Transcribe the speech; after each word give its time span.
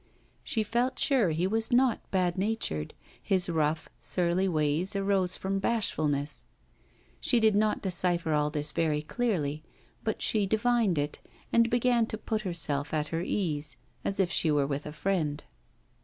She 0.43 0.63
felt 0.63 0.97
sure 0.97 1.29
he 1.29 1.45
was 1.45 1.71
not 1.71 2.01
bad 2.09 2.35
natured, 2.35 2.95
his 3.21 3.49
rough, 3.49 3.87
surly 3.99 4.47
ways 4.47 4.95
arose 4.95 5.35
from 5.35 5.59
bashfulness. 5.59 6.47
She 7.19 7.39
did 7.39 7.53
not 7.55 7.83
decipher 7.83 8.33
all 8.33 8.49
this 8.49 8.71
very 8.71 9.03
clearly, 9.03 9.63
but 10.03 10.19
she 10.19 10.47
divined 10.47 10.97
it, 10.97 11.19
and 11.53 11.69
began 11.69 12.07
to 12.07 12.17
put 12.17 12.41
herself 12.41 12.95
at 12.95 13.09
her 13.09 13.21
ease, 13.21 13.77
as 14.03 14.19
if 14.19 14.31
she 14.31 14.49
were 14.49 14.65
with 14.65 14.87
a 14.87 14.91
friend. 14.91 15.43